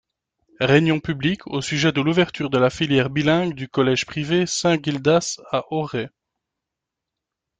Réunion 0.59 0.99
publique 0.99 1.45
au 1.45 1.61
sujet 1.61 1.91
de 1.91 2.01
l’ouverture 2.01 2.49
de 2.49 2.57
la 2.57 2.71
filière 2.71 3.11
bilingue 3.11 3.53
du 3.53 3.69
collège 3.69 4.07
privé 4.07 4.47
Saint 4.47 4.77
Gildas, 4.81 5.39
à 5.51 5.71
Auray. 5.71 6.09